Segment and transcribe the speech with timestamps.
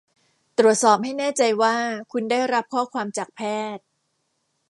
[0.57, 1.75] ตรวจสอบให้แน่ใจว่า
[2.11, 3.41] คุณได้รับข้อความจากแพ
[3.75, 3.83] ทย์